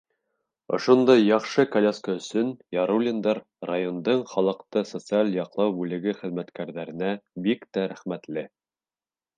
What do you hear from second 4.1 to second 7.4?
халыҡты социаль яҡлау бүлеге хеҙмәткәрҙәренә